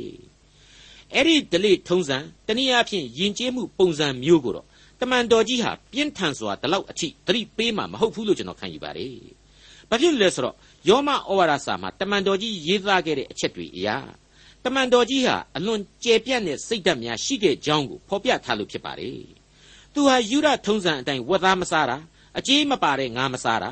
[1.14, 4.66] အဲ့ဒီဒလိထုံးစံတနည်းအားဖြင့်ယဉ်ကျေးမှုပုံစံမျိုးကိုတော့
[5.00, 9.14] တမန်တော်ကြီးဟာပြင်းထန်စွာဒီလောက်အထိသတိပေးမှမဟုတ်ဘူးလို့ကျွန်တော်ခံယူပါတယ်။
[9.90, 10.56] ဘာဖြစ်လဲဆိုတော့
[10.88, 13.96] ယောမဩဝါဒစာမှာတမန်တော်ကြီးရေးသားခဲ့တဲ့အချက်တွေအရာ
[14.64, 19.20] တမန်တော်ကြီးဟာအလွန်ကျယ်ပြန့်တဲ့စိတ်ဓာတ်များရှိခဲ့ကြောင်းကိုဖော်ပြထားလို့ဖြစ်ပါတယ်။
[19.94, 21.96] သူဟာယူရထုံးစံအတိုင်းဝက်သားမစားတာ
[22.38, 23.70] အကြေးမပါတဲ့ငါမစားတာ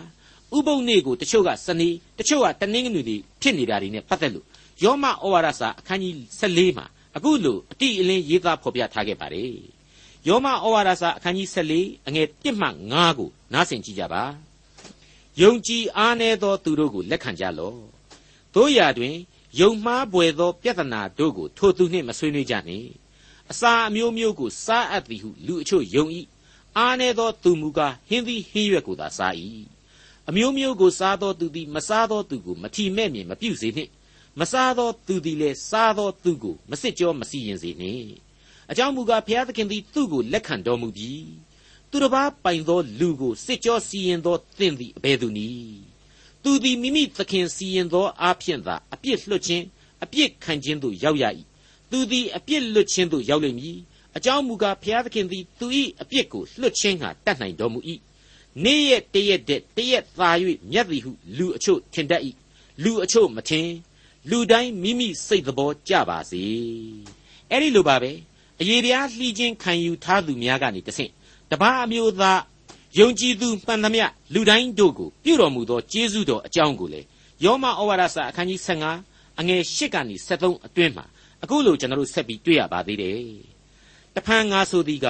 [0.57, 4.47] ဥပုံနေ့ကိုတချို့ကစနေတချို့ကတနင်္ဂနွေတွေဖြစ်နေတာတွေနဲ့ပတ်သက်လို့
[4.85, 6.87] ယောမဩဝါဒစာအခန်းကြီး14မှာ
[7.17, 9.57] အခုလိုအတိအလင်းရေးသားဖော်ပြထားခဲ့ပါတယ်။
[10.29, 14.25] ယောမဩဝါဒစာအခန်းကြီး14အငယ်1မှ5ကိုနားဆင်ကြည့်ကြပါ
[15.41, 17.79] ယုံကြည်အားနည်းသောသူတို့ကိုလက်ခံကြလော့
[18.55, 19.15] တို့ရာတွင်
[19.61, 22.89] ယုံမှားပွေသောပြဿနာတို့ကိုထိုသူနှင့်မဆွေးနွေးကြနှင့်
[23.51, 26.07] အစာအမျိုးမျိုးကိုစားအပ်သည်ဟုလူအချို့ယုံ၏
[26.77, 29.35] အားနည်းသောသူမူကားဟင်းသည်ဟင်းရွက်ကိုသာစား၏
[30.29, 33.91] အမျိုးမျိုးကိုစားသောသူသည်မစားသောသူကိုမထီမဲ့မြင်မပြုစေနှင့်
[34.39, 38.26] မစားသောသူသည်လည်းစားသောသူကိုမစစ်ကြောမစီရင်စေနှင့်
[38.71, 41.27] အကြောင်းမူကားဘုရားသခင်သည်သူ့ကိုလက်ခံတော်မူပြီး
[41.91, 45.81] သူတစ်ပါးပိုင်သောလူကိုစစ်ကြောစီရင်သောသင်သည်အဘယ်သူနည်း
[46.43, 49.65] သူသည်မိမိသခင်စီရင်သောအားဖြင့်သာအပြစ်လွတ်ခြင်း
[50.05, 51.25] အပြစ်ခံခြင်းသို့ရောက်ရ၏
[51.91, 53.79] သူသည်အပြစ်လွတ်ခြင်းသို့ရောက်လိမ့်မည်
[54.17, 55.67] အကြောင်းမူကားဘုရားသခင်သည်သူ၏
[56.03, 57.81] အပြစ်ကိုလွတ်ခြင်းဟာတတ်နိုင်တော်မူ၏
[58.65, 60.31] နေ့ရက်တရက်တတရက်သာ၍
[60.71, 62.23] မြတ်သည်ဟုလူအချို့ထင်တတ်၏
[62.83, 63.69] လူအချို့မထင်
[64.31, 66.45] လူတိုင်းမိမိစိတ်သဘောကြပါစေ
[67.51, 68.13] အဲ့ဒီလိုပါပဲ
[68.61, 71.11] အယေပြားလှီးခြင်းခံယူထားသူများကနေတဆင့်
[71.51, 72.41] တပါးအမျိုးသား
[72.99, 77.01] ယုံကြည်သူမှန်သမျှလူတိုင်းတို့ကိုပြုတော်မူသောကျေးဇူးတော်အကြောင်းကိုလေ
[77.45, 78.61] ယောမဩဝါဒစာအခန်းကြီး
[79.01, 81.05] 15အငယ်8ကနေ73အတွင်းမှာ
[81.43, 83.21] အခုလိုကျွန်တော်တို့ဆက်ပြီးတွေ့ရပါသေးတယ်။
[84.15, 85.09] တဖန်ငါဆိုသည်က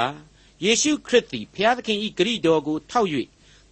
[0.65, 3.09] ယေရှုခရစ်သည်ဘုရားသခင်၏ဂရိတော်ကိုထောက်၍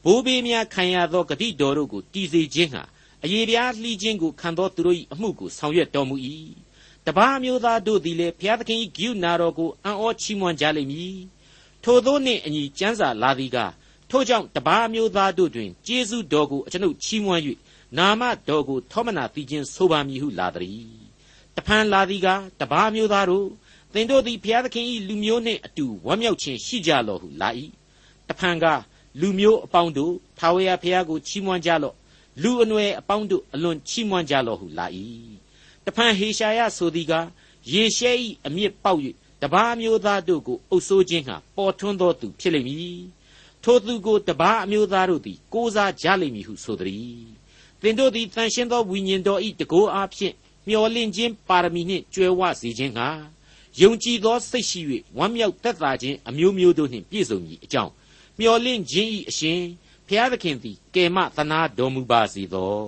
[0.05, 2.83] ဘိုးဘေးများခံရသောဂတိတော်တို့ကိုတည်စေခြင်းဟာ
[3.25, 6.17] အယေပြားလှီးခြင်းကိုခံသောသူတို့၏အမှုကိုဆောင်ရွက်တော်မူ၏
[7.07, 11.19] တပါးမျိုးသားတို့သည်လည်းဘုရားသခင်၏ဂိယူနာတော်ကိုအံ့ဩချီးမွမ်းကြလိမ့်မည်
[11.85, 13.59] ထိုသောနှင့်အညီကျမ်းစာလာသည်က
[14.11, 17.43] ထို့ကြောင့်တပါးမျိုးသားတို့တွင်ကျေးဇူးတော်ကိုအကျွန်ုပ်ချီးမွမ်း၍
[17.99, 20.87] နာမတော်ကိုထောမနာသိခြင်းဆိုပါမည်ဟုလာသည်
[21.57, 22.29] တဖန်လာသည်က
[22.61, 23.47] တပါးမျိုးသားတို့
[23.93, 27.49] သင်တို့သည်ဘုရားသခင်၏လူမျိုးနှင့်အတူဝမ်းမြောက်ခြင်းရှိကြလော့ဟုလာ၏
[28.29, 28.64] တဖန်က
[29.21, 31.95] လူမျိုးအပေါင်းတို့ထာဝရဘုရားကိုချီးမွမ်းကြလော့
[32.43, 34.87] လူအနွယ်အပေါင်းတို့အလွန်ချီးမွမ်းကြလော့ဟုလာ၏
[35.87, 37.12] တဖန်ဟေရှာယဆိုသည်က
[37.73, 38.11] ယေရှဲ၏
[38.47, 39.01] အမြင့်ပေါက်၍
[39.42, 43.01] တပါးမျိုးသားတို့ကိုအုပ်ဆိုးခြင်းဟာပေါ်ထွန်းသောသူဖြစ်လိမ့်မည်
[43.62, 47.25] ထိုသူကိုတပါးအမျိုးသားတို့သည်ကိုးစားကြလိမ့်မည်ဟုဆိုသည်
[47.81, 50.35] သင်တို့သည်တန်ရှင်းသောဝိညာဉ်တော်၏တကိုးအားဖြင့်
[50.68, 53.09] မျော်လင့်ခြင်းပါရမီနှင့်ကြွယ်ဝစေခြင်းဟာ
[53.81, 54.81] ယုံကြည်သောစိတ်ရှိ၍
[55.18, 57.92] ဝမ်းမြောက်သက်သာခြင်းအမျိုးမျိုးတို့နှင့်ပြည့်စုံမည်အကြောင်း
[58.40, 59.61] မျော်လင့်ခြင်း၏အရှင်
[60.09, 62.79] ဖျားသခင်သည်ကယ်မသနာတော်မူပါစေသော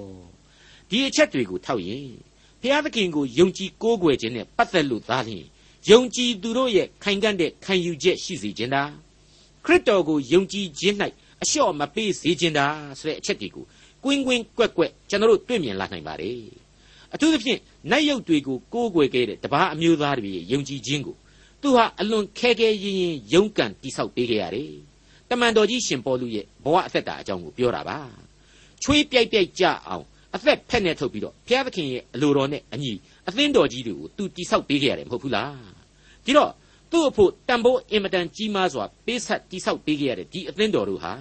[0.89, 2.11] ဒီအချက်တွေကိုထောက်ရင်
[2.67, 5.45] ဘုရားသခင်ကိုယုံကြည်ကိုးကွယ်ခြင်းနဲ့ပတ်သက်လို့သားလျှင်
[5.91, 8.83] ယုံကြည်သူတို့ရဲ့ခိုင်ကန့်တဲ့ခံယူချက်ရှိစေခြင်းတာ
[9.65, 10.97] ခရစ်တော်ကိုယုံကြည်ခြင်း၌
[11.43, 12.67] အလျှော့မပေးစေခြင်းတာ
[12.99, 13.65] ဆိုတဲ့အချက်တွေကို
[14.05, 16.41] ကွင်းကွင်းကွက်ကွက်ကျွန်တော်တို့တွေ့မြင်လာနိုင်ပါတယ်
[17.15, 21.17] အထူးသဖြင့်နတ်ရုပ်တွေကိုကိုးကွယ်ခဲ့တဲ့တပါးအမျိုးသားတွေရဲ့ယုံကြည်ခြင်းကို
[21.63, 24.73] သူဟာအလွန်ခဲခဲရင်ရင်ယုံကန်တိဆောက်ပေးခဲ့ရတယ်
[25.29, 27.99] တမန်တော်ကြီးရှင်ပေါလုရဲ့ဘဝအသက်တာအကြောင်းကိုပြောတာပါ
[28.83, 30.05] ချွေးပြိုက်ပြိုက်ကြအောင်
[30.37, 32.93] အသက်ဖက်နဲ့ထုတ်ပြီးတော့ဘုရားသခင်ရဲ့အလိုတော်နဲ့အညီ
[33.29, 35.55] အသင်းတော်ကြီးတွေကိုသူတိဆောက်ပေးခဲ့ရတယ်မဟုတ်ဘူးလား
[36.25, 36.53] ဒီတော့
[36.91, 41.13] သူ့အဖို့တန်ဖိုးအင်မတန်ကြီးမားစွာပေးဆက်တိဆောက်ပေးခဲ့ရတဲ့ဒီအသင်းတော်တို့ဟာ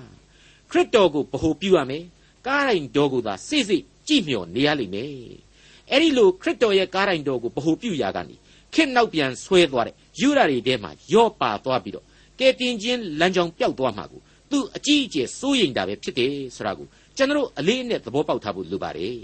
[0.71, 2.03] ခရစ်တော်ကိုဗဟုပြုရမယ်
[2.47, 5.11] ကားတိုင်တော်ကိုသာစိစိကြည့်မျှော်နေရလိမ့်မယ်
[5.91, 8.35] အဲ့ဒီလိုခရစ်တော်ရဲ့ကားတိုင်တော်ကိုဗဟုပြုရာကနေ
[8.73, 12.05] ခစ်နောက်ပြန်ဆွဲသွားတဲ့ယူရတွေထဲမှာယော့ပါသွားပြီးတော့
[12.39, 19.19] ကဲတင်ချင်းလမ်းကြောင်းပျောက်သွားမှာကိုသူအကြီးအကျယ်စိုးရိမ်တာပဲဖြစ်တယ်ဆိုတာကို ကျွန်တော်အလေးအနက်သဘောပေါက်ထားဖို့လိုပါတယ်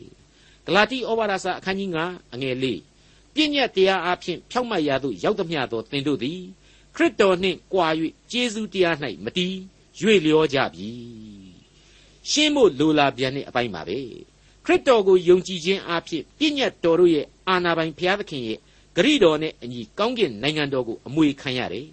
[0.66, 2.66] ဂလာတိဩဝါဒစာအခန်းကြီး9အငယ်၄
[3.34, 6.40] ပြည့်ညက်တရားအဖြစ်ဖြောက်မှတ်ရသို့ရောက်သမျှသောသင်တို့သည်
[6.96, 7.88] ခရစ်တော်နှင့်ကြွာ၍
[8.32, 9.54] ကျေးဇူးတရား၌မတီး၍
[10.26, 10.90] လျောကြပြီ
[12.30, 14.00] ရှင်းဖို့လိုလာပြန်တဲ့အပိုင်းပါပဲ
[14.66, 18.60] ခရစ်တော်ကိုယုံကြည်ခြင်းအဖြစ်ပြည့်ညက်တော်တို့ရဲ့အာနာပိုင်ဘုရားသခင်ရဲ့
[18.96, 21.88] ဂရိတော်နဲ့အညီကောင်းကင်နိုင်ငံတော်ကိုအမွေခံရတယ်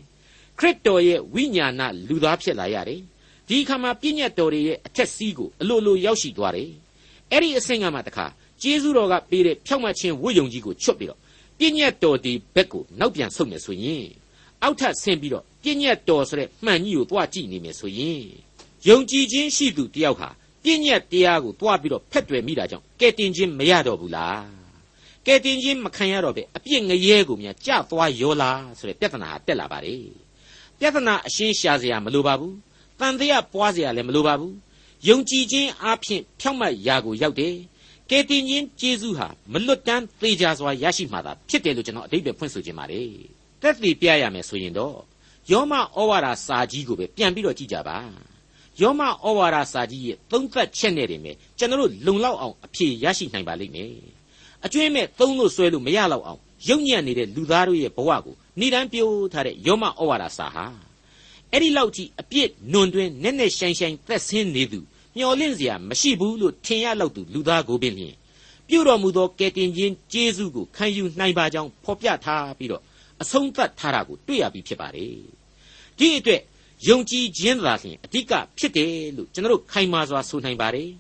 [0.59, 3.01] ခရစ်တော်ရဲ့ဝိညာဏလူသားဖြစ်လာရတယ်
[3.49, 6.71] ဒီအခါမှာပြည့်ညတ်တော်ရဲ့အထက်စီးကိုအလိုလိုရောက်ရှိသွားတယ်
[7.33, 8.27] အဲ့ဒီအဆင့်ကမှတခါ
[8.63, 11.19] ကျေးဇူးတော်ကပေးတဲ့ဖြောက်မှတ်ခြင်းဝိယုံကြီးကိုချွတ်ပြီးတော့
[11.59, 14.07] ပြည့်ညတ်တော်ဒီဘက်ကိုနောက်ပြန်ဆုတ်မယ်ဆိုရင်
[14.63, 18.23] အောက်ထပ်ဆင်းပြီးတော့ပြည့်ညတ်တော်ဆိုတဲ့မှန်ကြီးကိုတွားကြည့်နေမယ်ဆိုရင်
[18.89, 20.29] ယုံကြည်ခြင်းရှိသူတယောက်ဟာ
[20.63, 24.47] ပြည့်ညတ်တရားကိုတွားပြီးတော့ဖက်တွယ်မိတာကြောင့်ကဲတင်ခြင်းမရတော့ဘူးလား
[25.27, 30.05] ကဲတင်ခြင်းမခံရတော့ပဲအပြစ်ငရဲကိုများကြသွားရောလားဆိုတဲ့ပြဿနာဟာတက်လာပါတယ်
[30.81, 32.55] ပြဿနာအရှင်းရှာစရာမလိုပါဘူး
[33.01, 34.55] တန်တရားပွားစရာလည်းမလိုပါဘူး
[35.09, 37.55] ယုံကြည်ခြင်းအပြင်ဖြောင့်မတ်ရာကိုရောက်တယ်
[38.11, 43.11] ကယ်တင်ခြင်းကျေးဇူးဟာမလွတ်တမ်းသေးကြစွာရရှိမှာသာဖြစ်တယ်လို့ကျွန်တော်အတိတ်ပဲဖွင့်ဆိုခြင်းပါတယ်
[43.63, 44.97] တက်တည်ပြရမယ်ဆိုရင်တော့
[45.53, 47.99] ယောမဩဝါဒစာကြီးကိုပဲပြန်ပြီးတော့ကြည့်ကြပါ
[48.81, 53.93] ယောမဩဝါဒစာကြီးရဲ့သုံးသက်ချက်နဲ့တင်ပဲကျွန်တော်တို့လုံလောက်အောင်အဖြေရရှိနိုင်ပါလိမ့်မယ်
[54.65, 60.88] အကျွင်းမဲ့သုံးလို့ဆွဲလို့မရတော့အောင်ယုံညံ့နေတဲ့လူသားတို့ရဲ့ဘဝကိုဏိဒန်းပြိုးထားတဲ့ယောမဩဝါဒစာဟာ
[61.53, 64.81] အဲ့ဒီလောက်ကြီးအပြစ်နွန်တွင်နဲ့နဲ့ရှိုင်းရှိုင်းသက်ဆင်းနေသူ
[65.17, 68.15] မျော်လင့်စရာမရှိဘူးလို့ထင်ရလောက်သူလူသားကိုပင်လျင်
[68.69, 72.83] ပြုတော်မူသောကယ်တင်ခြင်းကျေးဇူးကိုခံယူနိုင်ပါကြောင်းဖော်ပြထားပြီးတော့
[73.23, 75.13] အဆုံးသတ်ထားတာကိုတွေ့ရပြီးဖြစ်ပါတယ်
[75.99, 76.43] ဒီအတွက်
[76.89, 80.91] ယုံကြည်ခြင်းသာလျှင်အဓိကဖြစ်တယ်လို့ကျွန်တော်တို့ခိုင်မာစွာဆိုနိုင်ပါတယ်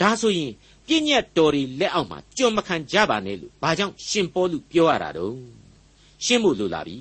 [0.00, 0.52] ဒါဆိုရင်
[0.86, 5.34] ပြည့်ညတ်တော်တွေလက်အောက်မှာကြွမခံကြပါနဲ့လို့ဘာကြောင့်ရှင်ပေါလုပြောရတာတော့
[6.24, 6.98] ရှင်းဖို့လိုလာပြီ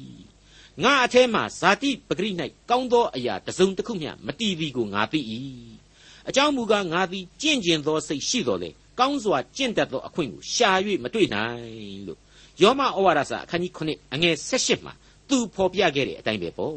[0.83, 2.31] ငါအแทမှာဇာတိပဂရိ၌
[2.69, 5.19] ကောင်းသောအရာတစုံတစ်ခုမျှမတည်သည်ကိုငါသိ၏
[6.27, 10.71] အကြောင်းမူကားငါသည်ကြင့်ကျင်သောစိတ်ရှိတော်လေကောင်းစွာကြင့်တတ်သောအခွင့်ကိုရှာ၍
[11.03, 12.19] မတွေ့နိုင်လို့
[12.61, 14.93] ယောမဩဝါဒစာအခန်းကြီး9အငယ်18မှာ
[15.29, 16.75] သူဖော်ပြခဲ့တဲ့အတိုင်းပဲပေါ့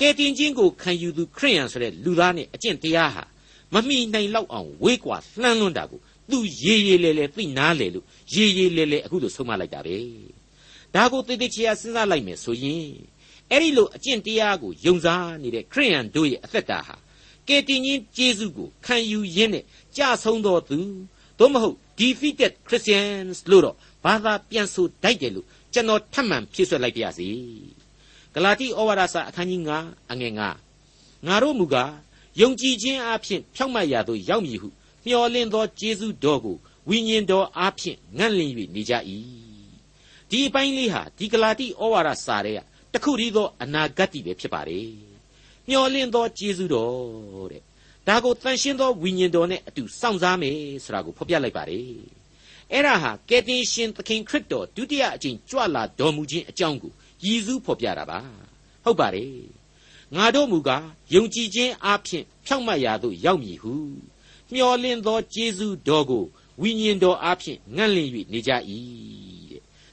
[0.00, 3.24] ကဲတင်ချင်းကိုခံယူသူခရိယန်ဆိုတဲ့လူသားနဲ့အကျင့်တရားဟာ
[3.74, 8.04] မမိနိုင်လောက်အောင်ဝေးကွာလှမ်းလွန်းတာကိုသူရေရေလဲလဲသိနားလေလို့
[8.34, 9.96] ရေရေလဲလဲအခုလိုဆုံးမလိုက်တာပဲ
[10.94, 12.90] ဒါကိုတိတ်တိတ်ချာစဉ်းစားလိုက်မယ်ဆိုရင်
[13.50, 16.96] အဲ့ဒီလိုအကျင့်တရားကိုယုံစားနေတဲ့ခရိယန်တို့ရဲ့အသက်တာဟာ
[17.48, 19.64] ကယ်တင်ရှင်ယေရှုကိုခံယူရင်းနဲ့
[19.96, 20.78] ကြဆုံးတော်သူ
[21.38, 27.28] သို့မဟုတ် defeated Christians လို့တော့ဘာသာပြန်ဆိုတိုက်တယ်လို့ကျွန်တော်ထပ်မံဖြည့်ဆွက်လိုက်ပါရစေ
[28.34, 30.40] ဂလာတိဩဝါဒစာအခန်းကြီး9အငယ်9
[31.26, 31.92] ငါတို့မူကား
[32.40, 34.68] ယုံကြည်ခြင်းအပြင်ဖြောင့်မတ်ရာသို့ရောက်မည်ဟု
[35.04, 36.56] မျှော်လင့်သောယေရှုတော်ကို
[36.88, 38.94] ဝိညာဉ်တော်အပြင်ငန့်လင့်၍နေကြ၏
[40.30, 44.88] ဒီအပိုင်းလေးဟာဒီဂလာတိဩဝါဒစာရဲ့တခုတည်းသောအနာဂတ်တိပဲဖြစ်ပါတယ်
[45.68, 47.62] မျောလင့်သောကျေးဇူးတော်တဲ့
[48.06, 51.86] ဒါကိုတန်ရှင်းသောဝိညာဉ်တော်နဲ့အတူစောင့်စားမယ်ဆိုတာကိုဖော်ပြလိုက်ပါတယ်
[52.72, 56.92] အဲ့ဒါဟာကယ်တင်ရှင်သခင်ခရစ်တော်ဒုတိယအကြိမ်ကြွလာတော်မူခြင်းအကြောင်းကို
[57.24, 58.18] ရည်စူးဖော်ပြတာပါ
[58.84, 59.34] ဟုတ်ပါတယ်
[60.16, 63.74] ငါတို့မူကားယုံကြည်ခြင်းအပြင်ဖြောင့်မတ်ရာသို့ရောက်မည်ဟု
[64.52, 66.24] မျောလင့်သောကျေးဇူးတော်ကို
[66.60, 68.52] ဝိညာဉ်တော်အပြင်ငန့်လင့်၍နေကြ၏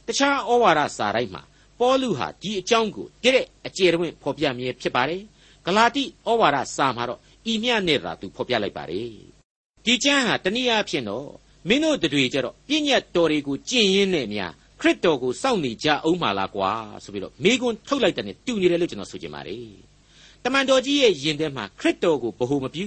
[0.07, 1.41] တဲ့တခြားဩဝါဒစာတိုင်းမှာ
[1.79, 5.21] ပေါလုဟာဒီအကြောင်းကိုတတဲ့အကျေတွင်ဖော်ပြမြဲဖြစ်ပါတယ်
[5.65, 7.19] ဂလာတိဩဝါဒစာမှာတော့
[7.51, 9.09] ဤမျှနဲ့သာသူဖော်ပြလိုက်ပါတယ်
[9.85, 11.27] ဒီကျမ်းဟာတနည်းအားဖြင့်တော့
[11.67, 16.71] မင်းတို့တွေကြတော့ပြည့်ညတ်တော်တွေကိုကျင့်ရင်းနဲ့များခရစ်တော်ကိုစောင့်နေကြအောင်ပါလားကွာ
[17.03, 19.65] ဆိုပြီးတော့မိကွန်းထုတ်လိုက်တဲ့နဲ့တူနေတယ်လို့ကျွန်တော်ဆိုချင်ပါတယ်
[20.43, 22.85] တမန်တော်ကြီးရဲ့ယင်ထဲမှာခရစ်တော်ကိုဗဟုမပြု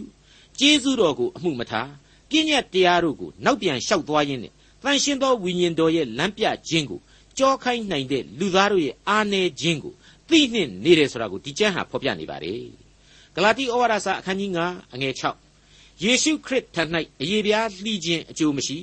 [0.58, 1.90] ကျေးဇူးတော်ကိုအမှုမထား
[2.30, 4.52] ပြည့်ညတ်တရားတို့ကိုနောက်ပြန်လျှောက်သွားရင်းနဲ့
[4.84, 7.00] တန်ရှင်းသောဝိညာဉ်တော်ရဲ့လမ်းပြခြင်းကို
[7.38, 9.94] ကြောခိုင်းနိုင်တဲ့လူသားတို့ရဲ့အာနယ်ခြင်းကို
[10.28, 12.62] သိနှင့်နေတယ်ဆိုတာကိုဒီကျမ်းဟာဖော်ပြနေပါတယ်
[13.34, 15.14] ဂလာတိဩဝါဒစာအခန်းကြီး9အငယ်
[15.58, 16.82] 6ယေရှုခရစ်ထံ၌
[17.20, 18.78] အယေပြားလှီးခြင်းအကျိုးမရှိ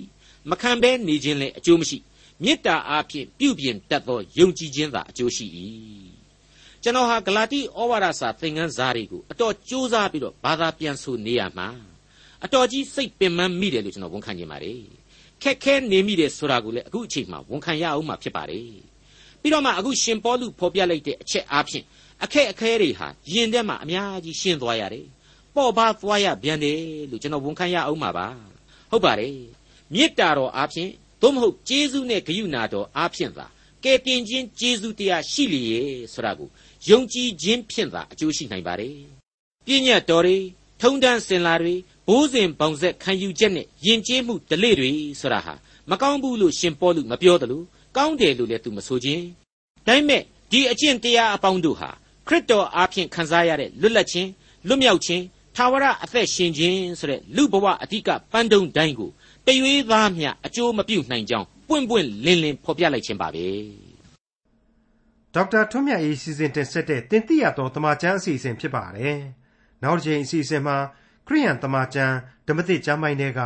[0.50, 1.98] မခံဘဲနေခြင်းလည်းအကျိုးမရှိ
[2.44, 5.46] မေတ္တာအားဖြင့်ပြုပြင်တတ်သောယုံကြည်ခြင်းသာအကျိုးရှိ၏
[6.84, 11.68] ကျွန်တော်ဟာဂလာတိဩဝါဒစာသင်ခန်းစာတွေကိုအတော်ကြိုးစားပြီးတော့ဘာသာပြန်ဆိုနေရမှာ
[12.46, 14.82] အတော်ကြီးစိတ်ပင်ပန်းမိတယ်လို့ကျွန်တော်ဝန်ခံချင်ပါတယ်
[15.44, 18.64] ခက်ခဲနေမိတယ်ဆိုတာကိုလည်းအခုအချိန်မှဝန်ခံရအောင်မှဖြစ်ပါတယ်
[19.42, 21.86] ပြီးတော့မှအခုရှင်ပေါလုဖော်ပြလိုက်တဲ့အချက်အားဖြင့်
[22.24, 25.06] အခက်အခဲတွေဟာယင်တဲ့မှာအများကြီးရှင်းသွားရတယ်
[25.56, 28.28] ပေါ့ပါသွားရပြန်တယ်လို့ကျွန်တော်ဝန်ခံရအောင်မှာပါ
[28.92, 29.36] ဟုတ်ပါတယ်
[29.94, 33.46] မေတ္တာတော်အားဖြင့်သို့မဟုတ်ကျေးဇူးနဲ့ဂရုဏာတော်အားဖြင့်သာ
[33.84, 35.82] ကယ်တင်ခြင်းကျေးဇူးတရားရှိလျေ
[36.14, 36.50] ဆိုတာကို
[36.90, 38.96] ယုံကြည်ခြင်းဖြင့်သာအကျိုးရှိနိုင်ပါတယ်
[39.66, 40.38] ပြည့်ညတ်တော်တွေ
[40.82, 41.76] ထုံတန်းစင်လာတွေ
[42.08, 45.54] ဘိုးစဉ်ပေါင်ဆက်ခံယူချက်နဲ့ယဉ်ကျေးမှုဓလေ့တွေဆိုတာဟာ
[45.90, 47.66] မကောင်းဘူးလို့ရှင်ပေါလုမပြောတယ်လို့
[47.98, 49.24] ကောင်းတယ်လို့လည်းသူမဆိုခြင်း
[49.88, 51.90] ဒါပေမဲ့ဒီအကျင့်တရားအပေါင်းတို့ဟာ
[52.28, 54.30] ခရစ်တော်အားဖြင့်ခံစားရတဲ့လွတ်လပ်ခြင်း
[54.68, 55.24] လွတ်မြောက်ခြင်း
[55.56, 59.10] ထာဝရအသက်ရှင်ခြင်းဆိုတဲ့လူဘဝအဓိကပန်းတုံးတိုင်းကို
[59.46, 63.48] တရွေးသားမျှအကျိုးမပြုနိုင်ကြောင်းပွင့်ပွင့်လင်းလင်းဖော်ပြလိုက်ခြင်းပါပဲ
[65.34, 69.18] ဒေါက်တာထွန်းမြတ်အေးစီစဉ်တင်ဆက်တဲ့တင်ပြရသောတမချန်းအစီအစဉ်ဖြစ်ပါတယ်
[69.84, 70.78] နောက်တစ်ချိန်အစီအစဉ်မှာ
[71.28, 72.16] ခရိယန်တမချန်း
[72.48, 73.42] ဓမ္မသစ်ကျမ်းပိုင်းတွေက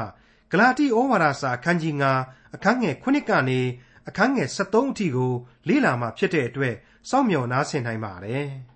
[0.52, 1.94] ဂလာတိဩဝါဒစာအခန်းကြီး
[2.26, 3.60] 9အခန်းငယ်9ကနေ
[4.08, 5.34] အခန်းငယ်73အထိကို
[5.68, 6.76] လေ့လာမှဖြစ်တဲ့အတွက်
[7.10, 8.48] စောင့်မျှော်နားဆင်နိုင်ပါတယ်။